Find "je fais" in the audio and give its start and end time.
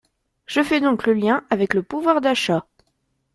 0.47-0.81